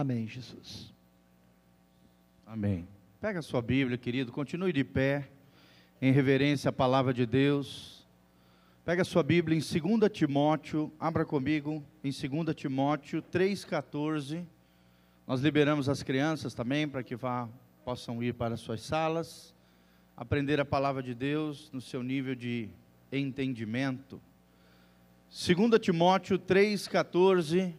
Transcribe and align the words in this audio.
Amém, 0.00 0.28
Jesus. 0.28 0.94
Amém. 2.46 2.86
Pega 3.20 3.40
a 3.40 3.42
sua 3.42 3.60
Bíblia, 3.60 3.98
querido, 3.98 4.30
continue 4.30 4.72
de 4.72 4.84
pé, 4.84 5.28
em 6.00 6.12
reverência 6.12 6.68
à 6.68 6.72
palavra 6.72 7.12
de 7.12 7.26
Deus. 7.26 8.06
Pega 8.84 9.02
a 9.02 9.04
sua 9.04 9.24
Bíblia 9.24 9.58
em 9.58 9.98
2 9.98 10.08
Timóteo, 10.12 10.92
abra 11.00 11.24
comigo 11.24 11.82
em 12.04 12.12
2 12.12 12.54
Timóteo 12.54 13.20
3,14. 13.20 14.46
Nós 15.26 15.40
liberamos 15.40 15.88
as 15.88 16.00
crianças 16.00 16.54
também 16.54 16.86
para 16.86 17.02
que 17.02 17.16
vá, 17.16 17.48
possam 17.84 18.22
ir 18.22 18.34
para 18.34 18.56
suas 18.56 18.82
salas, 18.82 19.52
aprender 20.16 20.60
a 20.60 20.64
palavra 20.64 21.02
de 21.02 21.12
Deus 21.12 21.72
no 21.72 21.80
seu 21.80 22.04
nível 22.04 22.36
de 22.36 22.68
entendimento. 23.10 24.20
2 25.28 25.80
Timóteo 25.80 26.38
3,14. 26.38 27.74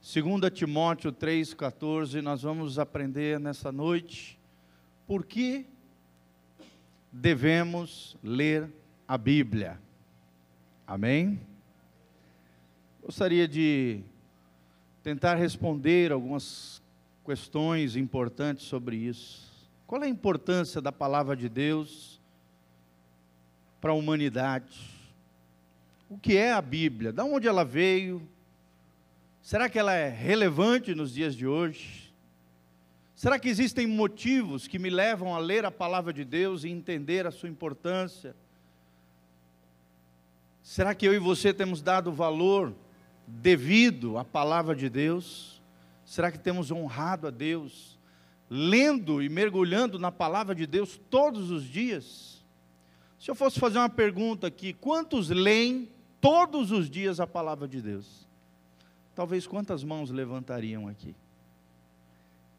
2 0.00 0.50
Timóteo 0.52 1.12
3,14, 1.12 2.20
nós 2.20 2.42
vamos 2.42 2.78
aprender 2.78 3.40
nessa 3.40 3.72
noite 3.72 4.38
por 5.06 5.24
que 5.24 5.66
devemos 7.10 8.16
ler 8.22 8.70
a 9.08 9.16
Bíblia. 9.16 9.80
Amém? 10.86 11.40
Gostaria 13.02 13.48
de 13.48 14.02
tentar 15.02 15.34
responder 15.34 16.12
algumas 16.12 16.82
questões 17.24 17.96
importantes 17.96 18.66
sobre 18.66 18.96
isso. 18.96 19.46
Qual 19.86 20.02
é 20.02 20.06
a 20.06 20.08
importância 20.08 20.80
da 20.80 20.92
palavra 20.92 21.36
de 21.36 21.48
Deus 21.48 22.20
para 23.80 23.92
a 23.92 23.94
humanidade? 23.94 24.80
O 26.08 26.18
que 26.18 26.36
é 26.36 26.52
a 26.52 26.60
Bíblia? 26.60 27.12
Da 27.12 27.24
onde 27.24 27.48
ela 27.48 27.64
veio? 27.64 28.22
Será 29.46 29.68
que 29.68 29.78
ela 29.78 29.94
é 29.94 30.08
relevante 30.08 30.92
nos 30.92 31.14
dias 31.14 31.36
de 31.36 31.46
hoje? 31.46 32.12
Será 33.14 33.38
que 33.38 33.48
existem 33.48 33.86
motivos 33.86 34.66
que 34.66 34.76
me 34.76 34.90
levam 34.90 35.36
a 35.36 35.38
ler 35.38 35.64
a 35.64 35.70
palavra 35.70 36.12
de 36.12 36.24
Deus 36.24 36.64
e 36.64 36.68
entender 36.68 37.28
a 37.28 37.30
sua 37.30 37.48
importância? 37.48 38.34
Será 40.64 40.96
que 40.96 41.06
eu 41.06 41.14
e 41.14 41.20
você 41.20 41.54
temos 41.54 41.80
dado 41.80 42.10
valor 42.10 42.74
devido 43.24 44.18
à 44.18 44.24
palavra 44.24 44.74
de 44.74 44.88
Deus? 44.88 45.62
Será 46.04 46.32
que 46.32 46.40
temos 46.40 46.72
honrado 46.72 47.28
a 47.28 47.30
Deus, 47.30 47.96
lendo 48.50 49.22
e 49.22 49.28
mergulhando 49.28 49.96
na 49.96 50.10
palavra 50.10 50.56
de 50.56 50.66
Deus 50.66 51.00
todos 51.08 51.52
os 51.52 51.62
dias? 51.62 52.44
Se 53.16 53.30
eu 53.30 53.34
fosse 53.36 53.60
fazer 53.60 53.78
uma 53.78 53.88
pergunta 53.88 54.48
aqui, 54.48 54.72
quantos 54.72 55.28
leem 55.28 55.88
todos 56.20 56.72
os 56.72 56.90
dias 56.90 57.20
a 57.20 57.28
palavra 57.28 57.68
de 57.68 57.80
Deus. 57.80 58.25
Talvez 59.16 59.46
quantas 59.46 59.82
mãos 59.82 60.10
levantariam 60.10 60.86
aqui? 60.86 61.14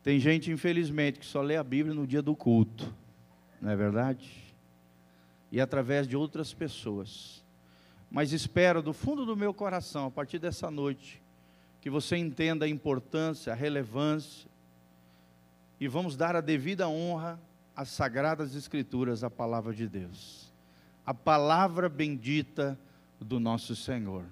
Tem 0.02 0.20
gente, 0.20 0.50
infelizmente, 0.50 1.20
que 1.20 1.26
só 1.26 1.40
lê 1.40 1.56
a 1.56 1.64
Bíblia 1.64 1.94
no 1.94 2.08
dia 2.08 2.22
do 2.22 2.36
culto, 2.36 2.92
não 3.62 3.70
é 3.70 3.76
verdade? 3.76 4.28
E 5.52 5.62
através 5.62 6.08
de 6.08 6.18
outras 6.18 6.56
pessoas. 6.56 7.46
Mas 8.10 8.32
espero 8.32 8.82
do 8.82 8.92
fundo 8.92 9.24
do 9.24 9.38
meu 9.38 9.54
coração, 9.54 10.08
a 10.08 10.12
partir 10.12 10.40
dessa 10.40 10.72
noite, 10.72 11.22
que 11.80 11.92
você 11.92 12.18
entenda 12.18 12.66
a 12.66 12.70
importância, 12.70 13.54
a 13.54 13.56
relevância, 13.56 14.50
e 15.80 15.88
vamos 15.88 16.18
dar 16.18 16.36
a 16.36 16.42
devida 16.42 16.90
honra 16.90 17.40
às 17.76 17.90
sagradas 17.90 18.56
Escrituras, 18.56 19.24
à 19.24 19.30
palavra 19.30 19.76
de 19.76 19.88
Deus. 19.88 20.52
A 21.06 21.14
palavra 21.14 21.88
bendita 21.88 22.80
do 23.22 23.40
nosso 23.40 23.76
Senhor. 23.76 24.26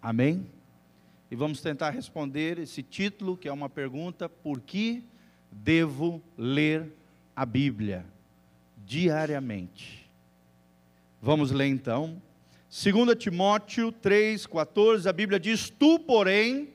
Amém? 0.00 0.46
E 1.34 1.36
vamos 1.36 1.60
tentar 1.60 1.90
responder 1.90 2.60
esse 2.60 2.80
título, 2.80 3.36
que 3.36 3.48
é 3.48 3.52
uma 3.52 3.68
pergunta: 3.68 4.28
por 4.28 4.60
que 4.60 5.02
devo 5.50 6.22
ler 6.38 6.92
a 7.34 7.44
Bíblia 7.44 8.06
diariamente? 8.86 10.08
Vamos 11.20 11.50
ler 11.50 11.66
então. 11.66 12.22
2 12.70 13.18
Timóteo 13.18 13.90
3,14, 13.90 15.08
a 15.08 15.12
Bíblia 15.12 15.40
diz: 15.40 15.68
Tu, 15.70 15.98
porém, 15.98 16.68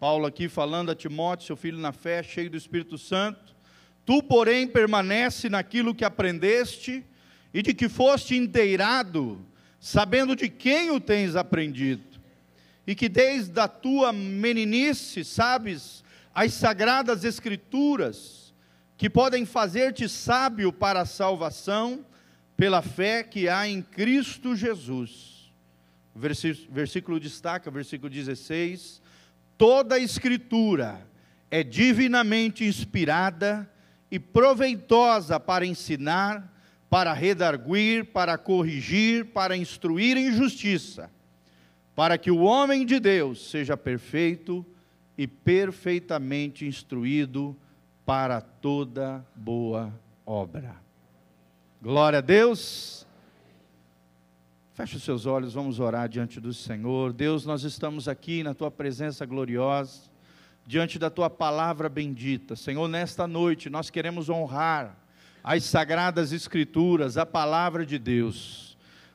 Paulo 0.00 0.26
aqui 0.26 0.48
falando 0.48 0.90
a 0.90 0.94
Timóteo, 0.96 1.46
seu 1.46 1.56
filho 1.56 1.78
na 1.78 1.92
fé, 1.92 2.20
cheio 2.20 2.50
do 2.50 2.56
Espírito 2.56 2.98
Santo, 2.98 3.54
tu, 4.04 4.20
porém, 4.24 4.66
permanece 4.66 5.48
naquilo 5.48 5.94
que 5.94 6.04
aprendeste 6.04 7.06
e 7.54 7.62
de 7.62 7.72
que 7.72 7.88
foste 7.88 8.34
inteirado 8.34 9.40
sabendo 9.78 10.34
de 10.34 10.48
quem 10.48 10.90
o 10.90 10.98
tens 10.98 11.36
aprendido, 11.36 12.09
e 12.90 12.94
que 12.96 13.08
desde 13.08 13.60
a 13.60 13.68
tua 13.68 14.12
meninice 14.12 15.24
sabes 15.24 16.02
as 16.34 16.54
sagradas 16.54 17.22
Escrituras, 17.22 18.52
que 18.96 19.08
podem 19.08 19.46
fazer-te 19.46 20.08
sábio 20.08 20.72
para 20.72 21.02
a 21.02 21.06
salvação, 21.06 22.04
pela 22.56 22.82
fé 22.82 23.22
que 23.22 23.48
há 23.48 23.68
em 23.68 23.80
Cristo 23.80 24.56
Jesus. 24.56 25.52
Versículo 26.12 27.20
destaca, 27.20 27.70
versículo 27.70 28.10
16: 28.10 29.00
toda 29.56 29.94
a 29.94 30.00
Escritura 30.00 31.06
é 31.48 31.62
divinamente 31.62 32.64
inspirada 32.64 33.70
e 34.10 34.18
proveitosa 34.18 35.38
para 35.38 35.64
ensinar, 35.64 36.52
para 36.90 37.12
redarguir, 37.12 38.06
para 38.06 38.36
corrigir, 38.36 39.26
para 39.26 39.56
instruir 39.56 40.16
em 40.16 40.32
justiça, 40.32 41.08
para 41.94 42.16
que 42.16 42.30
o 42.30 42.40
homem 42.40 42.86
de 42.86 42.98
Deus 42.98 43.50
seja 43.50 43.76
perfeito 43.76 44.64
e 45.16 45.26
perfeitamente 45.26 46.66
instruído 46.66 47.56
para 48.06 48.40
toda 48.40 49.24
boa 49.34 49.92
obra. 50.24 50.76
Glória 51.82 52.18
a 52.18 52.22
Deus. 52.22 53.06
Feche 54.74 54.96
os 54.96 55.02
seus 55.02 55.26
olhos, 55.26 55.52
vamos 55.52 55.78
orar 55.78 56.08
diante 56.08 56.40
do 56.40 56.54
Senhor. 56.54 57.12
Deus, 57.12 57.44
nós 57.44 57.64
estamos 57.64 58.08
aqui 58.08 58.42
na 58.42 58.54
tua 58.54 58.70
presença 58.70 59.26
gloriosa, 59.26 60.10
diante 60.66 60.98
da 60.98 61.10
tua 61.10 61.28
palavra 61.28 61.88
bendita. 61.88 62.56
Senhor, 62.56 62.88
nesta 62.88 63.26
noite 63.26 63.68
nós 63.68 63.90
queremos 63.90 64.30
honrar 64.30 64.96
as 65.44 65.64
sagradas 65.64 66.32
escrituras, 66.32 67.16
a 67.16 67.26
palavra 67.26 67.84
de 67.84 67.98
Deus. 67.98 68.69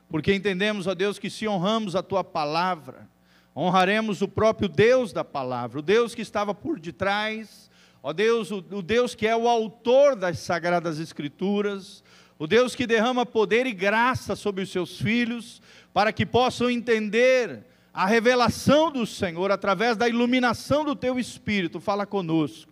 Porque 0.08 0.34
entendemos, 0.34 0.86
ó 0.86 0.94
Deus, 0.94 1.18
que 1.18 1.28
se 1.28 1.48
honramos 1.48 1.96
a 1.96 2.02
tua 2.02 2.22
palavra, 2.22 3.08
honraremos 3.54 4.22
o 4.22 4.28
próprio 4.28 4.68
Deus 4.68 5.12
da 5.12 5.24
palavra, 5.24 5.78
o 5.78 5.82
Deus 5.82 6.14
que 6.14 6.22
estava 6.22 6.54
por 6.54 6.78
detrás, 6.78 7.70
ó 8.02 8.12
Deus, 8.12 8.50
o, 8.50 8.58
o 8.58 8.82
Deus 8.82 9.14
que 9.14 9.26
é 9.26 9.36
o 9.36 9.48
autor 9.48 10.14
das 10.14 10.38
sagradas 10.38 10.98
escrituras, 10.98 12.04
o 12.38 12.46
Deus 12.46 12.74
que 12.74 12.86
derrama 12.86 13.26
poder 13.26 13.66
e 13.66 13.72
graça 13.72 14.36
sobre 14.36 14.62
os 14.62 14.70
seus 14.70 15.00
filhos, 15.00 15.60
para 15.92 16.12
que 16.12 16.26
possam 16.26 16.70
entender 16.70 17.64
a 17.92 18.06
revelação 18.06 18.92
do 18.92 19.06
Senhor 19.06 19.50
através 19.50 19.96
da 19.96 20.06
iluminação 20.06 20.84
do 20.84 20.94
teu 20.94 21.18
espírito. 21.18 21.80
Fala 21.80 22.04
conosco 22.04 22.70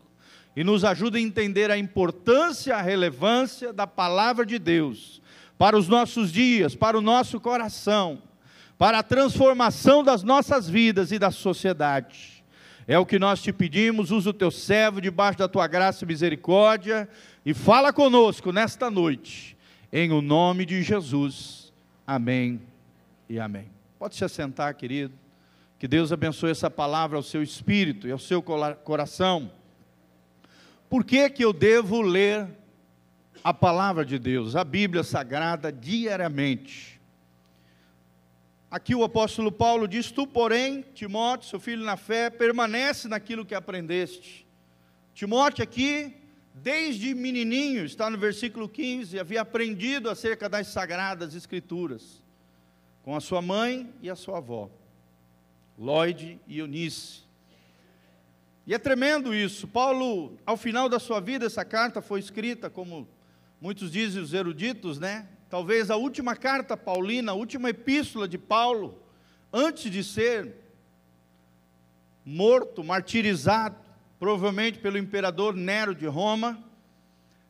e 0.54 0.62
nos 0.62 0.84
ajuda 0.84 1.16
a 1.16 1.20
entender 1.22 1.70
a 1.70 1.78
importância, 1.78 2.76
a 2.76 2.82
relevância 2.82 3.72
da 3.72 3.86
palavra 3.86 4.44
de 4.44 4.58
Deus 4.58 5.22
para 5.58 5.76
os 5.76 5.88
nossos 5.88 6.32
dias, 6.32 6.74
para 6.74 6.98
o 6.98 7.00
nosso 7.00 7.40
coração, 7.40 8.22
para 8.76 8.98
a 8.98 9.02
transformação 9.02 10.02
das 10.02 10.22
nossas 10.22 10.68
vidas 10.68 11.12
e 11.12 11.18
da 11.18 11.30
sociedade. 11.30 12.44
É 12.86 12.98
o 12.98 13.06
que 13.06 13.18
nós 13.18 13.42
te 13.42 13.52
pedimos, 13.52 14.10
usa 14.10 14.30
o 14.30 14.34
teu 14.34 14.50
servo 14.50 15.00
debaixo 15.00 15.38
da 15.38 15.48
tua 15.48 15.66
graça 15.66 16.04
e 16.04 16.08
misericórdia 16.08 17.08
e 17.44 17.54
fala 17.54 17.92
conosco 17.92 18.52
nesta 18.52 18.90
noite, 18.90 19.56
em 19.92 20.12
o 20.12 20.20
nome 20.20 20.66
de 20.66 20.82
Jesus. 20.82 21.72
Amém 22.06 22.60
e 23.28 23.40
amém. 23.40 23.70
Pode 23.98 24.16
se 24.16 24.24
assentar, 24.24 24.74
querido. 24.74 25.14
Que 25.78 25.88
Deus 25.88 26.12
abençoe 26.12 26.50
essa 26.50 26.70
palavra 26.70 27.16
ao 27.16 27.22
seu 27.22 27.42
espírito 27.42 28.06
e 28.06 28.12
ao 28.12 28.18
seu 28.18 28.42
coração. 28.42 29.50
Por 30.88 31.04
que, 31.04 31.28
que 31.30 31.44
eu 31.44 31.52
devo 31.52 32.02
ler 32.02 32.48
a 33.44 33.52
palavra 33.52 34.06
de 34.06 34.18
Deus, 34.18 34.56
a 34.56 34.64
Bíblia 34.64 35.02
Sagrada, 35.02 35.70
diariamente? 35.70 36.98
Aqui 38.70 38.94
o 38.94 39.04
apóstolo 39.04 39.52
Paulo 39.52 39.86
diz: 39.86 40.10
Tu, 40.10 40.26
porém, 40.26 40.82
Timóteo, 40.94 41.50
seu 41.50 41.60
filho 41.60 41.84
na 41.84 41.98
fé, 41.98 42.30
permanece 42.30 43.06
naquilo 43.06 43.44
que 43.44 43.54
aprendeste. 43.54 44.46
Timóteo, 45.12 45.62
aqui, 45.62 46.16
desde 46.54 47.14
menininho, 47.14 47.84
está 47.84 48.08
no 48.08 48.16
versículo 48.16 48.66
15, 48.66 49.20
havia 49.20 49.42
aprendido 49.42 50.08
acerca 50.08 50.48
das 50.48 50.68
sagradas 50.68 51.34
Escrituras, 51.34 52.22
com 53.02 53.14
a 53.14 53.20
sua 53.20 53.42
mãe 53.42 53.92
e 54.00 54.08
a 54.08 54.16
sua 54.16 54.38
avó, 54.38 54.70
Lloyd 55.78 56.40
e 56.48 56.58
Eunice. 56.58 57.24
E 58.66 58.72
é 58.72 58.78
tremendo 58.78 59.34
isso. 59.34 59.68
Paulo, 59.68 60.38
ao 60.46 60.56
final 60.56 60.88
da 60.88 60.98
sua 60.98 61.20
vida, 61.20 61.44
essa 61.44 61.62
carta 61.62 62.00
foi 62.00 62.18
escrita, 62.18 62.70
como 62.70 63.06
muitos 63.60 63.90
dizem 63.90 64.22
os 64.22 64.32
eruditos, 64.32 64.98
né? 64.98 65.28
Talvez 65.48 65.90
a 65.90 65.96
última 65.96 66.34
carta 66.34 66.76
paulina, 66.76 67.32
a 67.32 67.34
última 67.34 67.70
epístola 67.70 68.26
de 68.26 68.36
Paulo, 68.36 69.00
antes 69.52 69.90
de 69.90 70.02
ser 70.02 70.54
morto, 72.24 72.82
martirizado, 72.82 73.76
provavelmente 74.18 74.78
pelo 74.78 74.98
imperador 74.98 75.54
Nero 75.54 75.94
de 75.94 76.06
Roma. 76.06 76.62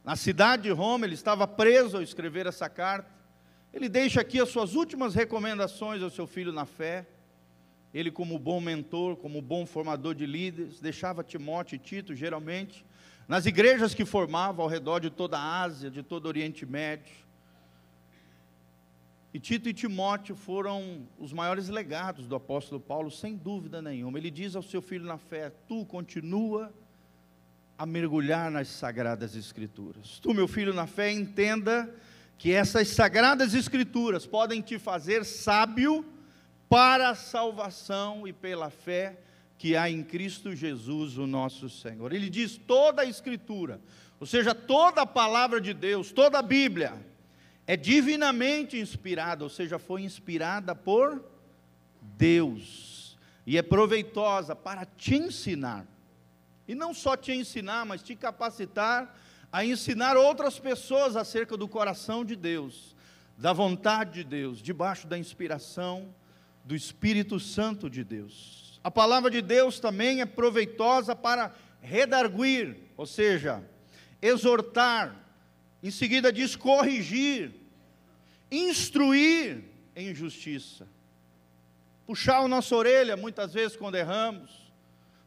Na 0.05 0.17
cidade 0.17 0.65
de 0.65 0.71
Roma, 0.71 1.07
ele 1.07 1.15
estava 1.15 1.47
preso 1.47 1.97
ao 1.97 2.03
escrever 2.03 2.47
essa 2.47 2.69
carta. 2.69 3.11
Ele 3.73 3.89
deixa 3.89 4.21
aqui 4.21 4.41
as 4.41 4.51
suas 4.51 4.75
últimas 4.75 5.15
recomendações 5.15 6.03
ao 6.03 6.11
seu 6.11 6.27
filho 6.27 6.53
na 6.53 6.67
fé. 6.67 7.07
Ele, 7.93 8.11
como 8.11 8.39
bom 8.39 8.61
mentor, 8.61 9.17
como 9.17 9.41
bom 9.41 9.65
formador 9.65 10.15
de 10.15 10.27
líderes, 10.27 10.81
deixava 10.81 11.23
Timóteo 11.23 11.77
e 11.77 11.79
Tito, 11.79 12.15
geralmente, 12.15 12.85
nas 13.27 13.47
igrejas 13.47 13.95
que 13.95 14.05
formava 14.05 14.63
ao 14.63 14.69
redor 14.69 15.01
de 15.01 15.11
toda 15.11 15.39
a 15.39 15.63
Ásia, 15.63 15.91
de 15.91 16.03
todo 16.03 16.27
o 16.27 16.29
Oriente 16.29 16.67
Médio. 16.67 17.25
E 19.33 19.41
Tito 19.41 19.69
e 19.69 19.75
Timóteo 19.75 20.37
foram 20.37 21.09
os 21.19 21.33
maiores 21.33 21.69
legados 21.69 22.27
do 22.27 22.37
apóstolo 22.37 22.81
Paulo, 22.81 23.11
sem 23.11 23.37
dúvida 23.37 23.83
nenhuma. 23.83 24.19
Ele 24.19 24.31
diz 24.31 24.55
ao 24.55 24.63
seu 24.63 24.81
filho 24.81 25.05
na 25.05 25.19
fé: 25.19 25.51
Tu 25.67 25.85
continua 25.87 26.73
a 27.77 27.85
mergulhar 27.85 28.51
nas 28.51 28.69
sagradas 28.69 29.35
escrituras. 29.35 30.21
Tu, 30.21 30.33
meu 30.33 30.47
filho 30.47 30.73
na 30.73 30.87
fé, 30.87 31.11
entenda 31.11 31.93
que 32.39 32.53
essas 32.53 32.89
sagradas 32.89 33.55
escrituras 33.55 34.27
podem 34.27 34.61
te 34.61 34.79
fazer 34.79 35.25
sábio 35.25 36.05
para 36.69 37.11
a 37.11 37.15
salvação 37.15 38.29
e 38.29 38.33
pela 38.33 38.71
fé 38.71 39.19
que 39.65 39.75
há 39.75 39.89
em 39.89 40.03
Cristo 40.03 40.55
Jesus, 40.55 41.17
o 41.17 41.27
nosso 41.27 41.71
Senhor. 41.71 42.13
Ele 42.13 42.29
diz 42.29 42.59
toda 42.59 43.01
a 43.01 43.07
escritura, 43.07 43.81
ou 44.21 44.27
seja, 44.27 44.55
toda 44.55 45.01
a 45.01 45.07
palavra 45.07 45.59
de 45.59 45.73
Deus, 45.73 46.13
toda 46.13 46.39
a 46.39 46.43
Bíblia 46.43 46.93
é 47.67 47.75
divinamente 47.75 48.79
inspirada, 48.79 49.43
ou 49.43 49.49
seja, 49.49 49.79
foi 49.79 50.03
inspirada 50.03 50.75
por 50.75 51.25
Deus, 52.19 53.17
e 53.47 53.57
é 53.57 53.63
proveitosa 53.63 54.55
para 54.55 54.85
te 54.85 55.15
ensinar, 55.15 55.87
e 56.69 56.75
não 56.75 56.93
só 56.93 57.17
te 57.17 57.33
ensinar, 57.33 57.87
mas 57.87 58.03
te 58.03 58.15
capacitar 58.15 59.19
a 59.51 59.65
ensinar 59.65 60.15
outras 60.15 60.59
pessoas 60.59 61.17
acerca 61.17 61.57
do 61.57 61.67
coração 61.67 62.23
de 62.23 62.37
Deus, 62.37 62.95
da 63.39 63.55
vontade 63.55 64.23
de 64.23 64.25
Deus, 64.25 64.61
debaixo 64.61 65.07
da 65.07 65.17
inspiração 65.17 66.15
do 66.67 66.77
Espírito 66.77 67.41
Santo 67.41 67.89
de 67.89 68.05
Deus. 68.05 68.64
A 68.85 68.91
palavra 68.91 69.31
de 69.31 69.41
Deus 69.41 69.81
também 69.81 70.21
é 70.21 70.27
proveitosa 70.27 71.17
para 71.17 71.55
redarguir, 71.81 72.77
ou 72.99 73.07
seja, 73.07 73.65
exortar, 74.21 75.17
em 75.83 75.91
seguida 75.91 76.31
diz 76.31 76.55
corrigir, 76.55 77.53
instruir 78.51 79.65
em 79.97 80.15
justiça, 80.15 80.87
puxar 82.07 82.41
a 82.41 82.49
nossa 82.49 82.77
orelha 82.77 83.17
muitas 83.17 83.55
vezes 83.55 83.75
quando 83.75 83.95
erramos, 83.95 84.71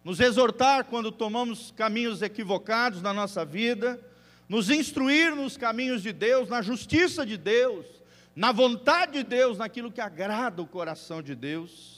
nos 0.04 0.19
exortar 0.19 0.86
quando 0.86 1.12
tomamos 1.12 1.71
caminhos 1.71 2.21
equivocados 2.21 3.01
na 3.01 3.12
nossa 3.12 3.44
vida, 3.44 4.00
nos 4.48 4.69
instruir 4.69 5.36
nos 5.36 5.57
caminhos 5.57 6.04
de 6.04 6.13
Deus, 6.13 6.48
na 6.48 6.62
justiça 6.62 7.25
de 7.25 7.38
Deus, 7.38 7.88
na 8.36 8.51
vontade 8.51 9.13
de 9.13 9.24
Deus, 9.24 9.57
naquilo 9.57 9.92
que 9.92 10.00
agrada 10.00 10.62
o 10.62 10.68
coração 10.68 11.24
de 11.24 11.33
Deus. 11.33 11.96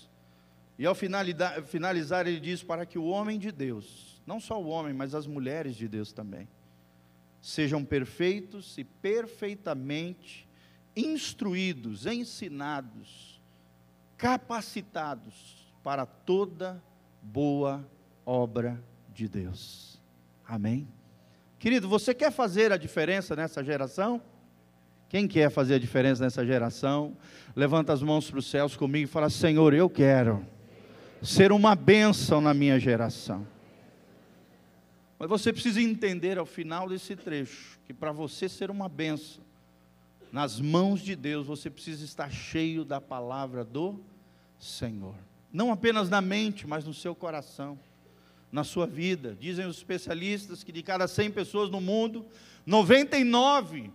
E 0.80 0.86
ao 0.86 0.96
finalizar, 0.96 2.26
ele 2.26 2.40
diz: 2.40 2.64
para 2.64 2.86
que 2.86 2.98
o 2.98 3.04
homem 3.04 3.38
de 3.38 3.52
Deus, 3.52 4.22
não 4.26 4.40
só 4.40 4.60
o 4.64 4.70
homem, 4.70 4.94
mas 4.94 5.14
as 5.14 5.28
mulheres 5.28 5.76
de 5.76 5.90
Deus 5.90 6.14
também, 6.14 6.48
sejam 7.42 7.84
perfeitos 7.84 8.78
e 8.78 8.86
perfeitamente 8.86 10.48
instruídos, 10.96 12.06
ensinados, 12.06 13.42
capacitados 14.18 15.70
para 15.84 16.06
toda 16.06 16.82
boa 17.22 17.86
obra 18.26 18.82
de 19.14 19.28
Deus. 19.28 20.02
Amém? 20.48 20.88
Querido, 21.60 21.90
você 21.90 22.14
quer 22.14 22.32
fazer 22.32 22.72
a 22.72 22.78
diferença 22.78 23.36
nessa 23.36 23.62
geração? 23.62 24.22
Quem 25.10 25.28
quer 25.28 25.50
fazer 25.52 25.76
a 25.76 25.80
diferença 25.80 26.24
nessa 26.24 26.46
geração? 26.46 27.18
Levanta 27.54 27.92
as 27.92 28.02
mãos 28.02 28.30
para 28.30 28.40
os 28.40 28.50
céus 28.50 28.78
comigo 28.78 29.10
e 29.10 29.12
fala: 29.12 29.30
Senhor, 29.30 29.74
eu 29.74 29.90
quero 29.90 30.48
ser 31.22 31.52
uma 31.52 31.76
bênção 31.76 32.40
na 32.40 32.54
minha 32.54 32.80
geração. 32.80 33.46
Mas 35.18 35.28
você 35.28 35.52
precisa 35.52 35.82
entender 35.82 36.38
ao 36.38 36.46
final 36.46 36.88
desse 36.88 37.16
trecho 37.16 37.78
que 37.86 37.94
para 37.94 38.12
você 38.12 38.48
ser 38.48 38.72
uma 38.72 38.88
bênção 38.88 39.44
nas 40.32 40.60
mãos 40.60 41.02
de 41.02 41.16
Deus, 41.16 41.48
você 41.48 41.70
precisa 41.70 42.06
estar 42.06 42.32
cheio 42.32 42.86
da 42.86 43.02
palavra 43.02 43.66
do 43.66 44.00
Senhor. 44.60 45.16
Não 45.52 45.72
apenas 45.72 46.10
na 46.10 46.22
mente, 46.22 46.68
mas 46.68 46.86
no 46.86 46.94
seu 46.94 47.16
coração, 47.16 47.80
na 48.52 48.64
sua 48.64 48.86
vida. 48.86 49.36
Dizem 49.40 49.66
os 49.66 49.78
especialistas 49.78 50.64
que 50.64 50.72
de 50.72 50.84
cada 50.84 51.08
100 51.08 51.32
pessoas 51.32 51.70
no 51.70 51.82
mundo, 51.82 52.26
99 52.66 53.92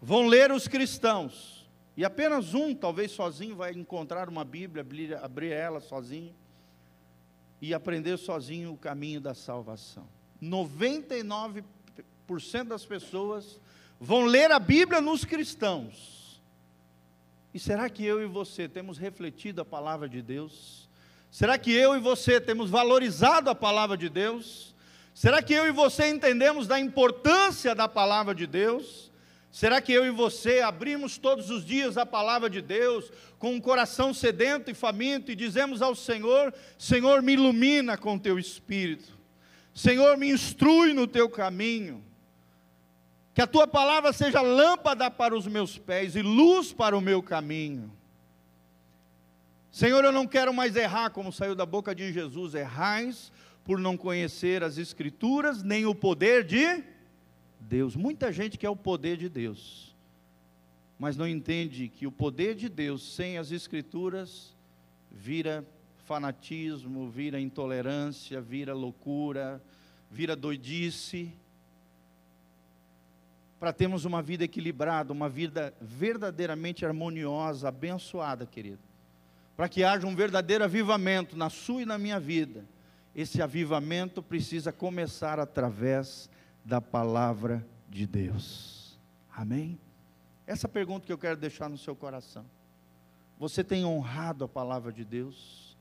vão 0.00 0.26
ler 0.26 0.50
os 0.50 0.66
cristãos. 0.66 1.59
E 1.96 2.04
apenas 2.04 2.54
um, 2.54 2.74
talvez 2.74 3.10
sozinho, 3.10 3.56
vai 3.56 3.72
encontrar 3.72 4.28
uma 4.28 4.44
Bíblia, 4.44 4.84
abrir, 5.22 5.52
ela 5.52 5.80
sozinho 5.80 6.34
e 7.60 7.74
aprender 7.74 8.16
sozinho 8.16 8.72
o 8.72 8.76
caminho 8.76 9.20
da 9.20 9.34
salvação. 9.34 10.08
99% 10.42 11.64
das 12.68 12.84
pessoas 12.84 13.60
vão 14.00 14.24
ler 14.24 14.50
a 14.50 14.58
Bíblia 14.58 15.00
nos 15.00 15.24
cristãos. 15.24 16.40
E 17.52 17.58
será 17.58 17.90
que 17.90 18.04
eu 18.04 18.22
e 18.22 18.26
você 18.26 18.68
temos 18.68 18.96
refletido 18.96 19.60
a 19.60 19.64
palavra 19.64 20.08
de 20.08 20.22
Deus? 20.22 20.88
Será 21.30 21.58
que 21.58 21.72
eu 21.72 21.96
e 21.96 22.00
você 22.00 22.40
temos 22.40 22.70
valorizado 22.70 23.50
a 23.50 23.54
palavra 23.54 23.96
de 23.96 24.08
Deus? 24.08 24.74
Será 25.12 25.42
que 25.42 25.52
eu 25.52 25.66
e 25.66 25.72
você 25.72 26.08
entendemos 26.08 26.66
da 26.66 26.78
importância 26.78 27.74
da 27.74 27.88
palavra 27.88 28.34
de 28.34 28.46
Deus? 28.46 29.09
Será 29.50 29.80
que 29.80 29.92
eu 29.92 30.06
e 30.06 30.10
você 30.10 30.60
abrimos 30.60 31.18
todos 31.18 31.50
os 31.50 31.64
dias 31.64 31.96
a 31.96 32.06
palavra 32.06 32.48
de 32.48 32.62
Deus 32.62 33.10
com 33.38 33.52
um 33.52 33.60
coração 33.60 34.14
sedento 34.14 34.70
e 34.70 34.74
faminto 34.74 35.32
e 35.32 35.36
dizemos 35.36 35.82
ao 35.82 35.94
Senhor: 35.94 36.54
Senhor, 36.78 37.20
me 37.20 37.32
ilumina 37.32 37.98
com 37.98 38.16
teu 38.16 38.38
espírito, 38.38 39.18
Senhor, 39.74 40.16
me 40.16 40.30
instrui 40.30 40.92
no 40.92 41.06
teu 41.06 41.28
caminho, 41.28 42.04
que 43.34 43.42
a 43.42 43.46
tua 43.46 43.66
palavra 43.66 44.12
seja 44.12 44.40
lâmpada 44.40 45.10
para 45.10 45.36
os 45.36 45.48
meus 45.48 45.76
pés 45.76 46.14
e 46.14 46.22
luz 46.22 46.72
para 46.72 46.96
o 46.96 47.00
meu 47.00 47.20
caminho. 47.20 47.92
Senhor, 49.72 50.04
eu 50.04 50.12
não 50.12 50.26
quero 50.26 50.52
mais 50.54 50.76
errar, 50.76 51.10
como 51.10 51.32
saiu 51.32 51.56
da 51.56 51.66
boca 51.66 51.92
de 51.92 52.12
Jesus: 52.12 52.54
errais 52.54 53.32
por 53.64 53.80
não 53.80 53.96
conhecer 53.96 54.62
as 54.62 54.78
Escrituras, 54.78 55.62
nem 55.62 55.86
o 55.86 55.94
poder 55.94 56.44
de 56.44 56.84
Deus. 57.60 57.94
Muita 57.94 58.32
gente 58.32 58.56
quer 58.56 58.70
o 58.70 58.76
poder 58.76 59.16
de 59.16 59.28
Deus, 59.28 59.94
mas 60.98 61.16
não 61.16 61.28
entende 61.28 61.88
que 61.88 62.06
o 62.06 62.12
poder 62.12 62.54
de 62.54 62.68
Deus 62.68 63.14
sem 63.14 63.38
as 63.38 63.52
Escrituras 63.52 64.56
vira 65.10 65.64
fanatismo, 66.04 67.08
vira 67.08 67.40
intolerância, 67.40 68.40
vira 68.40 68.74
loucura, 68.74 69.62
vira 70.10 70.34
doidice. 70.34 71.32
Para 73.60 73.72
termos 73.72 74.04
uma 74.04 74.22
vida 74.22 74.44
equilibrada, 74.44 75.12
uma 75.12 75.28
vida 75.28 75.74
verdadeiramente 75.80 76.84
harmoniosa, 76.84 77.68
abençoada, 77.68 78.46
querido. 78.46 78.80
Para 79.56 79.68
que 79.68 79.84
haja 79.84 80.06
um 80.06 80.16
verdadeiro 80.16 80.64
avivamento 80.64 81.36
na 81.36 81.50
sua 81.50 81.82
e 81.82 81.86
na 81.86 81.98
minha 81.98 82.18
vida. 82.18 82.64
Esse 83.14 83.42
avivamento 83.42 84.22
precisa 84.22 84.72
começar 84.72 85.38
através 85.38 86.30
da 86.64 86.80
palavra 86.80 87.66
de 87.88 88.06
Deus. 88.06 88.98
Amém? 89.34 89.78
Essa 90.46 90.68
pergunta 90.68 91.06
que 91.06 91.12
eu 91.12 91.18
quero 91.18 91.36
deixar 91.36 91.68
no 91.68 91.78
seu 91.78 91.94
coração. 91.94 92.44
Você 93.38 93.64
tem 93.64 93.84
honrado 93.84 94.44
a 94.44 94.48
palavra 94.48 94.92
de 94.92 95.04
Deus? 95.04 95.76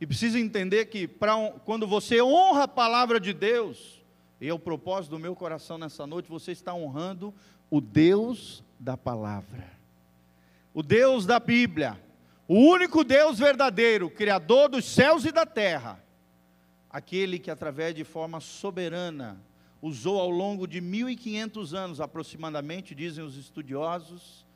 E 0.00 0.06
precisa 0.06 0.40
entender 0.40 0.86
que 0.86 1.06
pra, 1.06 1.52
quando 1.64 1.86
você 1.86 2.20
honra 2.20 2.64
a 2.64 2.68
palavra 2.68 3.20
de 3.20 3.32
Deus, 3.32 4.02
e 4.40 4.48
é 4.48 4.52
o 4.52 4.58
propósito 4.58 5.12
do 5.12 5.18
meu 5.20 5.36
coração 5.36 5.78
nessa 5.78 6.04
noite, 6.04 6.28
você 6.28 6.50
está 6.50 6.74
honrando 6.74 7.32
o 7.70 7.80
Deus 7.80 8.64
da 8.80 8.96
palavra, 8.96 9.70
o 10.74 10.82
Deus 10.82 11.24
da 11.24 11.38
Bíblia, 11.38 12.00
o 12.48 12.56
único 12.56 13.04
Deus 13.04 13.38
verdadeiro, 13.38 14.10
Criador 14.10 14.68
dos 14.68 14.84
céus 14.84 15.24
e 15.24 15.30
da 15.30 15.46
terra, 15.46 16.02
aquele 16.92 17.38
que, 17.38 17.50
através 17.50 17.94
de 17.94 18.04
forma 18.04 18.38
soberana, 18.40 19.40
usou 19.80 20.20
ao 20.20 20.30
longo 20.30 20.66
de 20.66 20.80
1500 20.80 21.74
anos 21.74 22.00
aproximadamente, 22.00 22.94
dizem 22.94 23.24
os 23.24 23.36
estudiosos, 23.36 24.46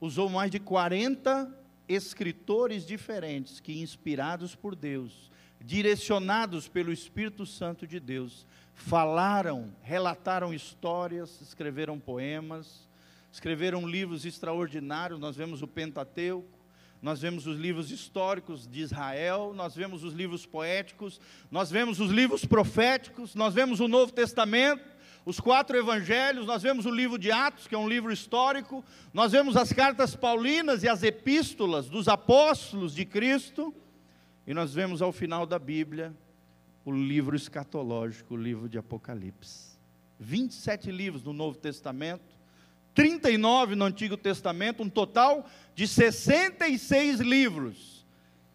usou 0.00 0.30
mais 0.30 0.50
de 0.50 0.60
40 0.60 1.52
escritores 1.88 2.86
diferentes 2.86 3.60
que, 3.60 3.80
inspirados 3.80 4.54
por 4.54 4.74
Deus, 4.74 5.30
direcionados 5.60 6.68
pelo 6.68 6.92
Espírito 6.92 7.44
Santo 7.44 7.86
de 7.86 7.98
Deus, 7.98 8.46
falaram, 8.74 9.74
relataram 9.82 10.54
histórias, 10.54 11.40
escreveram 11.40 11.98
poemas, 11.98 12.88
escreveram 13.32 13.86
livros 13.86 14.24
extraordinários. 14.24 15.20
Nós 15.20 15.36
vemos 15.36 15.62
o 15.62 15.66
Pentateuco, 15.66 16.63
nós 17.04 17.20
vemos 17.20 17.46
os 17.46 17.58
livros 17.58 17.90
históricos 17.90 18.66
de 18.66 18.80
Israel, 18.80 19.52
nós 19.54 19.76
vemos 19.76 20.02
os 20.02 20.14
livros 20.14 20.46
poéticos, 20.46 21.20
nós 21.50 21.70
vemos 21.70 22.00
os 22.00 22.10
livros 22.10 22.46
proféticos, 22.46 23.34
nós 23.34 23.52
vemos 23.52 23.78
o 23.78 23.86
Novo 23.86 24.10
Testamento, 24.10 24.82
os 25.26 25.38
quatro 25.38 25.76
evangelhos, 25.76 26.46
nós 26.46 26.62
vemos 26.62 26.86
o 26.86 26.90
livro 26.90 27.18
de 27.18 27.30
Atos, 27.30 27.66
que 27.66 27.74
é 27.74 27.78
um 27.78 27.86
livro 27.86 28.10
histórico, 28.10 28.82
nós 29.12 29.32
vemos 29.32 29.54
as 29.54 29.70
cartas 29.70 30.16
paulinas 30.16 30.82
e 30.82 30.88
as 30.88 31.02
epístolas 31.02 31.90
dos 31.90 32.08
apóstolos 32.08 32.94
de 32.94 33.04
Cristo, 33.04 33.74
e 34.46 34.54
nós 34.54 34.72
vemos 34.72 35.02
ao 35.02 35.12
final 35.12 35.44
da 35.44 35.58
Bíblia 35.58 36.16
o 36.86 36.90
livro 36.90 37.36
escatológico, 37.36 38.32
o 38.32 38.38
livro 38.38 38.66
de 38.66 38.78
Apocalipse. 38.78 39.76
27 40.18 40.90
livros 40.90 41.22
no 41.22 41.34
Novo 41.34 41.58
Testamento, 41.58 42.33
39 42.94 43.74
no 43.74 43.84
Antigo 43.84 44.16
Testamento, 44.16 44.82
um 44.82 44.88
total 44.88 45.48
de 45.74 45.86
66 45.86 47.20
livros 47.20 47.94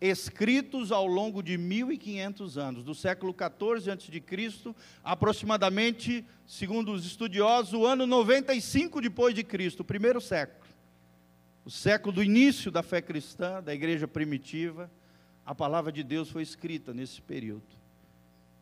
escritos 0.02 0.94
ao 0.94 1.06
longo 1.06 1.44
de 1.44 1.58
1500 1.58 2.58
anos, 2.58 2.84
do 2.84 2.96
século 2.96 3.34
14 3.34 3.92
a.C., 3.92 4.24
aproximadamente, 5.04 6.26
segundo 6.48 6.94
os 6.94 7.06
estudiosos, 7.06 7.74
o 7.74 7.86
ano 7.86 8.08
95 8.08 9.02
depois 9.02 9.36
de 9.36 9.44
Cristo, 9.44 9.82
o 9.82 9.86
primeiro 9.86 10.22
século. 10.22 10.70
O 11.66 11.70
século 11.70 12.14
do 12.14 12.24
início 12.24 12.72
da 12.72 12.82
fé 12.82 13.02
cristã, 13.02 13.62
da 13.62 13.76
igreja 13.76 14.08
primitiva, 14.08 14.90
a 15.46 15.54
palavra 15.54 15.92
de 15.92 16.04
Deus 16.04 16.30
foi 16.30 16.44
escrita 16.44 16.94
nesse 16.94 17.22
período. 17.22 17.78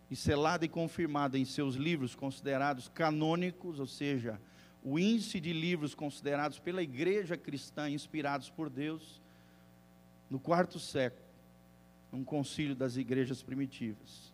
E 0.09 0.15
selada 0.15 0.65
e 0.65 0.69
confirmada 0.69 1.37
em 1.37 1.45
seus 1.45 1.75
livros 1.75 2.15
considerados 2.15 2.89
canônicos, 2.89 3.79
ou 3.79 3.85
seja, 3.85 4.39
o 4.83 4.97
índice 4.97 5.39
de 5.39 5.51
livros 5.53 5.93
considerados 5.93 6.59
pela 6.59 6.81
igreja 6.81 7.35
cristã, 7.35 7.89
inspirados 7.89 8.49
por 8.49 8.69
Deus, 8.69 9.21
no 10.29 10.39
quarto 10.39 10.79
século, 10.79 11.25
um 12.11 12.23
concílio 12.23 12.75
das 12.75 12.97
igrejas 12.97 13.41
primitivas. 13.43 14.33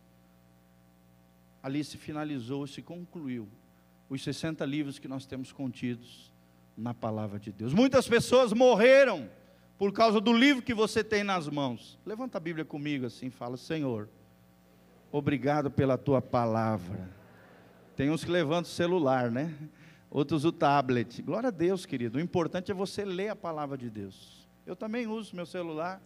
Ali 1.62 1.84
se 1.84 1.98
finalizou, 1.98 2.68
se 2.68 2.82
concluiu 2.82 3.48
os 4.10 4.24
60 4.24 4.66
livros 4.66 5.00
que 5.00 5.08
nós 5.08 5.26
temos 5.26 5.52
contidos 5.52 6.32
na 6.78 6.94
palavra 6.94 7.40
de 7.40 7.52
Deus. 7.52 7.74
Muitas 7.74 8.08
pessoas 8.08 8.54
morreram 8.54 9.30
por 9.78 9.92
causa 9.92 10.20
do 10.20 10.34
livro 10.34 10.62
que 10.62 10.74
você 10.74 11.04
tem 11.04 11.24
nas 11.24 11.48
mãos. 11.48 11.98
Levanta 12.06 12.38
a 12.38 12.42
Bíblia 12.42 12.66
comigo 12.66 13.06
assim, 13.06 13.30
fala: 13.30 13.58
Senhor, 13.58 14.10
obrigado 15.12 15.72
pela 15.72 15.98
tua 15.98 16.22
palavra. 16.22 17.10
Tem 17.96 18.10
uns 18.10 18.24
que 18.24 18.32
levantam 18.32 18.64
o 18.72 18.74
celular, 18.74 19.32
né? 19.32 19.54
Outros 20.14 20.46
o 20.46 20.52
tablet. 20.52 21.24
Glória 21.24 21.48
a 21.48 21.52
Deus, 21.52 21.88
querido. 21.88 22.20
O 22.20 22.22
importante 22.22 22.72
é 22.72 22.74
você 22.74 23.04
ler 23.04 23.30
a 23.30 23.36
palavra 23.36 23.76
de 23.76 23.90
Deus. 23.90 24.48
Eu 24.64 24.76
também 24.76 25.08
uso 25.08 25.36
meu 25.36 25.46
celular 25.46 26.00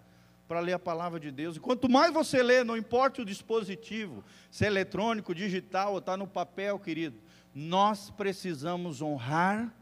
para 0.48 0.62
ler 0.62 0.72
a 0.72 0.80
palavra 0.80 1.20
de 1.20 1.30
Deus. 1.30 1.58
E 1.58 1.60
quanto 1.60 1.90
mais 1.90 2.14
você 2.14 2.42
lê, 2.42 2.64
não 2.64 2.78
importa 2.78 3.22
o 3.22 3.26
dispositivo, 3.26 4.24
se 4.50 4.64
é 4.64 4.68
eletrônico, 4.68 5.36
digital 5.36 5.92
ou 5.92 6.00
está 6.00 6.16
no 6.16 6.26
papel, 6.26 6.80
querido, 6.80 7.18
nós 7.54 8.10
precisamos 8.10 9.02
honrar, 9.02 9.74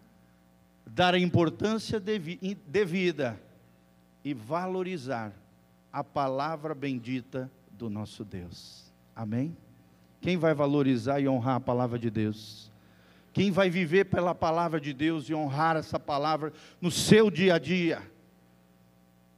dar 0.87 1.13
a 1.13 1.19
importância 1.19 1.99
devida 1.99 3.39
e 4.23 4.33
valorizar 4.33 5.31
a 5.93 6.03
palavra 6.03 6.73
bendita 6.73 7.49
do 7.69 7.91
nosso 7.91 8.25
Deus. 8.25 8.91
Amém? 9.15 9.55
Quem 10.19 10.35
vai 10.35 10.55
valorizar 10.55 11.19
e 11.19 11.27
honrar 11.27 11.57
a 11.57 11.59
palavra 11.59 11.99
de 11.99 12.09
Deus? 12.09 12.71
Quem 13.35 13.51
vai 13.51 13.69
viver 13.69 14.05
pela 14.05 14.33
palavra 14.33 14.79
de 14.79 14.93
Deus 14.93 15.27
e 15.27 15.33
honrar 15.33 15.75
essa 15.75 15.99
palavra 15.99 16.53
no 16.79 16.89
seu 16.89 17.29
dia 17.29 17.55
a 17.55 17.59
dia? 17.59 18.01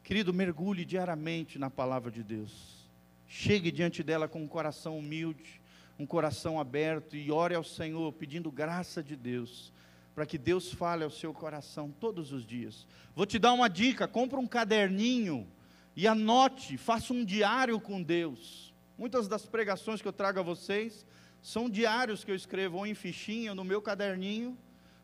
Querido, 0.04 0.32
mergulhe 0.32 0.86
diariamente 0.86 1.58
na 1.58 1.72
palavra 1.72 2.12
de 2.12 2.22
Deus. 2.22 2.88
Chegue 3.26 3.72
diante 3.72 4.04
dela 4.04 4.28
com 4.28 4.40
um 4.40 4.48
coração 4.48 5.00
humilde, 5.00 5.60
um 5.98 6.06
coração 6.06 6.60
aberto 6.60 7.16
e 7.16 7.32
ore 7.32 7.56
ao 7.56 7.64
Senhor 7.64 8.14
pedindo 8.14 8.52
graça 8.52 9.02
de 9.02 9.16
Deus, 9.16 9.74
para 10.14 10.28
que 10.28 10.38
Deus 10.38 10.72
fale 10.72 11.04
ao 11.04 11.10
seu 11.10 11.34
coração 11.34 11.92
todos 12.00 12.32
os 12.32 12.46
dias. 12.46 12.86
Vou 13.16 13.26
te 13.26 13.40
dar 13.40 13.52
uma 13.52 13.68
dica: 13.68 14.08
compra 14.08 14.40
um 14.40 14.46
caderninho 14.46 15.48
e 15.96 16.06
anote, 16.06 16.78
faça 16.78 17.14
um 17.14 17.26
diário 17.26 17.82
com 17.82 18.04
Deus. 18.04 18.72
Muitas 18.96 19.28
das 19.28 19.48
pregações 19.48 20.04
que 20.04 20.08
eu 20.08 20.14
trago 20.14 20.40
a 20.40 20.44
vocês 20.44 21.04
são 21.48 21.70
diários 21.70 22.26
que 22.26 22.32
eu 22.32 22.36
escrevo 22.36 22.76
ou 22.76 22.86
em 22.86 22.94
fichinha, 22.94 23.52
ou 23.52 23.56
no 23.56 23.64
meu 23.64 23.82
caderninho, 23.82 24.58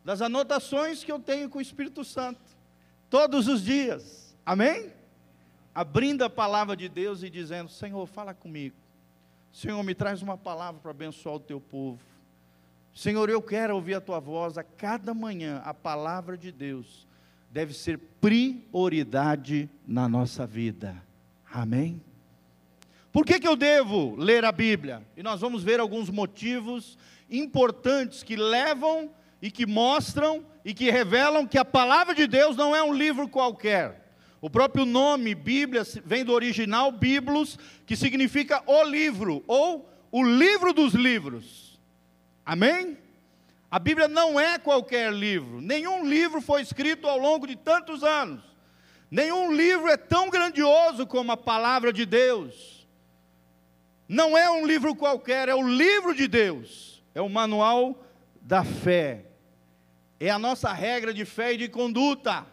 das 0.04 0.22
anotações 0.22 1.02
que 1.02 1.10
eu 1.10 1.18
tenho 1.18 1.50
com 1.50 1.58
o 1.58 1.62
Espírito 1.62 2.04
Santo, 2.04 2.42
todos 3.10 3.48
os 3.48 3.64
dias, 3.64 4.36
amém? 4.46 4.92
Abrindo 5.74 6.22
a 6.22 6.30
palavra 6.30 6.76
de 6.76 6.90
Deus 6.90 7.24
e 7.24 7.30
dizendo: 7.30 7.70
Senhor, 7.70 8.06
fala 8.08 8.34
comigo, 8.34 8.76
Senhor, 9.54 9.82
me 9.84 9.96
traz 9.96 10.22
uma 10.22 10.38
palavra 10.38 10.82
para 10.82 10.92
abençoar 10.92 11.36
o 11.36 11.40
teu 11.40 11.62
povo, 11.62 12.04
Senhor, 12.94 13.30
eu 13.30 13.42
quero 13.42 13.74
ouvir 13.74 13.94
a 13.94 14.02
tua 14.02 14.20
voz. 14.20 14.58
A 14.58 14.64
cada 14.64 15.14
manhã, 15.14 15.62
a 15.64 15.74
palavra 15.74 16.38
de 16.38 16.52
Deus 16.52 17.08
deve 17.50 17.74
ser 17.74 17.98
prioridade 18.20 19.70
na 19.88 20.10
nossa 20.10 20.46
vida, 20.46 21.02
amém? 21.50 22.02
Por 23.14 23.24
que, 23.28 23.40
que 23.40 23.48
eu 23.48 23.56
devo 23.56 24.16
ler 24.16 24.44
a 24.44 24.52
Bíblia? 24.52 25.06
E 25.16 25.22
nós 25.22 25.40
vamos 25.40 25.64
ver 25.64 25.80
alguns 25.80 26.10
motivos 26.10 26.98
importantes 27.30 28.24
que 28.24 28.36
levam 28.36 29.12
e 29.40 29.52
que 29.52 29.68
mostram 29.68 30.44
e 30.66 30.74
que 30.74 30.90
revelam 30.90 31.46
que 31.46 31.60
a 31.60 31.64
palavra 31.64 32.16
de 32.16 32.26
Deus 32.26 32.58
não 32.58 32.76
é 32.76 32.82
um 32.82 32.92
livro 32.92 33.30
qualquer. 33.30 34.16
O 34.42 34.50
próprio 34.50 34.84
nome 34.84 35.36
Bíblia 35.36 35.84
vem 36.04 36.26
do 36.26 36.34
original 36.34 36.92
Biblos, 36.92 37.60
que 37.86 37.96
significa 37.96 38.64
o 38.66 38.84
livro 38.84 39.44
ou 39.46 39.88
o 40.12 40.24
livro 40.24 40.74
dos 40.74 40.96
livros. 40.96 41.80
Amém? 42.44 42.98
A 43.70 43.78
Bíblia 43.78 44.08
não 44.08 44.40
é 44.40 44.58
qualquer 44.58 45.14
livro. 45.14 45.62
Nenhum 45.62 46.04
livro 46.04 46.42
foi 46.42 46.64
escrito 46.64 47.08
ao 47.08 47.20
longo 47.20 47.46
de 47.46 47.56
tantos 47.56 48.04
anos. 48.04 48.42
Nenhum 49.12 49.54
livro 49.54 49.88
é 49.88 49.98
tão 49.98 50.32
grandioso 50.32 51.06
como 51.06 51.32
a 51.32 51.38
palavra 51.38 51.94
de 51.94 52.08
Deus. 52.08 52.73
Não 54.08 54.38
é 54.38 54.50
um 54.50 54.66
livro 54.66 54.96
qualquer, 54.96 55.50
é 55.50 55.56
o 55.56 55.68
livro 55.68 56.14
de 56.14 56.28
Deus, 56.28 57.04
é 57.16 57.22
o 57.22 57.30
manual 57.30 58.04
da 58.42 58.64
fé, 58.64 59.26
é 60.20 60.30
a 60.30 60.38
nossa 60.40 60.72
regra 60.74 61.14
de 61.14 61.26
fé 61.26 61.54
e 61.54 61.58
de 61.58 61.70
conduta, 61.70 62.46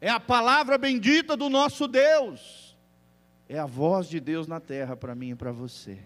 é 0.00 0.10
a 0.10 0.20
palavra 0.20 0.76
bendita 0.76 1.36
do 1.36 1.48
nosso 1.48 1.88
Deus, 1.88 2.76
é 3.48 3.58
a 3.58 3.66
voz 3.66 4.08
de 4.08 4.20
Deus 4.20 4.46
na 4.46 4.60
terra 4.60 4.96
para 4.96 5.14
mim 5.14 5.30
e 5.30 5.34
para 5.34 5.52
você. 5.52 5.98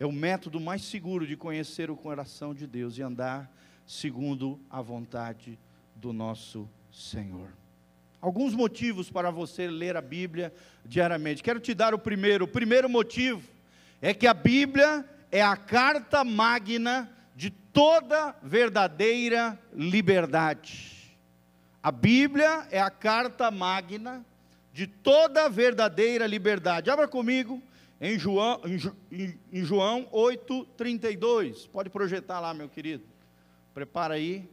É 0.00 0.06
o 0.06 0.12
método 0.12 0.58
mais 0.58 0.82
seguro 0.82 1.26
de 1.26 1.36
conhecer 1.36 1.90
o 1.90 1.96
coração 1.96 2.52
de 2.52 2.66
Deus 2.66 2.98
e 2.98 3.02
andar 3.02 3.50
segundo 3.86 4.58
a 4.68 4.80
vontade 4.80 5.58
do 5.94 6.12
nosso 6.12 6.68
Senhor 6.90 7.61
alguns 8.22 8.54
motivos 8.54 9.10
para 9.10 9.32
você 9.32 9.66
ler 9.66 9.96
a 9.96 10.00
Bíblia 10.00 10.54
diariamente. 10.84 11.42
Quero 11.42 11.58
te 11.58 11.74
dar 11.74 11.92
o 11.92 11.98
primeiro. 11.98 12.44
O 12.44 12.48
primeiro 12.48 12.88
motivo 12.88 13.42
é 14.00 14.14
que 14.14 14.28
a 14.28 14.32
Bíblia 14.32 15.04
é 15.30 15.42
a 15.42 15.56
carta 15.56 16.22
magna 16.22 17.10
de 17.34 17.50
toda 17.50 18.34
verdadeira 18.40 19.58
liberdade. 19.74 21.18
A 21.82 21.90
Bíblia 21.90 22.68
é 22.70 22.80
a 22.80 22.90
carta 22.90 23.50
magna 23.50 24.24
de 24.72 24.86
toda 24.86 25.48
verdadeira 25.48 26.24
liberdade. 26.24 26.90
Abra 26.90 27.08
comigo 27.08 27.60
em 28.00 28.16
João, 28.18 28.60
em, 29.10 29.36
em 29.52 29.64
João 29.64 30.06
8,32. 30.12 31.68
Pode 31.68 31.90
projetar 31.90 32.38
lá, 32.38 32.54
meu 32.54 32.68
querido. 32.68 33.02
Prepara 33.74 34.14
aí. 34.14 34.48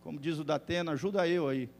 Como 0.00 0.18
diz 0.18 0.40
o 0.40 0.44
Datena, 0.44 0.92
ajuda 0.92 1.28
eu 1.28 1.48
aí. 1.48 1.70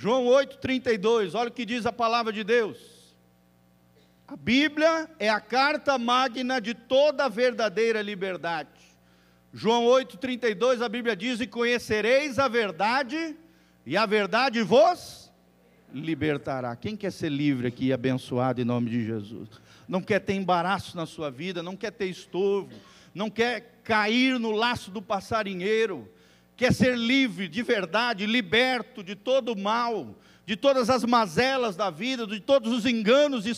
João 0.00 0.24
8,32, 0.24 1.34
olha 1.34 1.50
o 1.50 1.52
que 1.52 1.66
diz 1.66 1.84
a 1.84 1.92
palavra 1.92 2.32
de 2.32 2.42
Deus. 2.42 2.78
A 4.26 4.34
Bíblia 4.34 5.10
é 5.18 5.28
a 5.28 5.38
carta 5.38 5.98
magna 5.98 6.58
de 6.58 6.72
toda 6.72 7.26
a 7.26 7.28
verdadeira 7.28 8.00
liberdade. 8.00 8.70
João 9.52 9.84
8,32, 9.84 10.80
a 10.80 10.88
Bíblia 10.88 11.14
diz: 11.14 11.38
E 11.40 11.46
conhecereis 11.46 12.38
a 12.38 12.48
verdade, 12.48 13.36
e 13.84 13.94
a 13.94 14.06
verdade 14.06 14.62
vos 14.62 15.30
libertará. 15.92 16.74
Quem 16.76 16.96
quer 16.96 17.12
ser 17.12 17.28
livre 17.28 17.66
aqui 17.66 17.88
e 17.88 17.92
abençoado 17.92 18.58
em 18.58 18.64
nome 18.64 18.88
de 18.88 19.04
Jesus? 19.04 19.50
Não 19.86 20.00
quer 20.00 20.20
ter 20.20 20.32
embaraço 20.32 20.96
na 20.96 21.04
sua 21.04 21.30
vida, 21.30 21.62
não 21.62 21.76
quer 21.76 21.90
ter 21.90 22.06
estorvo, 22.06 22.70
não 23.14 23.28
quer 23.28 23.82
cair 23.84 24.40
no 24.40 24.52
laço 24.52 24.90
do 24.90 25.02
passarinheiro, 25.02 26.10
quer 26.60 26.74
ser 26.74 26.94
livre 26.94 27.48
de 27.48 27.62
verdade, 27.62 28.26
liberto 28.26 29.02
de 29.02 29.14
todo 29.14 29.54
o 29.54 29.58
mal, 29.58 30.14
de 30.44 30.56
todas 30.56 30.90
as 30.90 31.02
mazelas 31.04 31.74
da 31.74 31.88
vida, 31.88 32.26
de 32.26 32.38
todos 32.38 32.70
os 32.70 32.84
enganos 32.84 33.44
de 33.44 33.48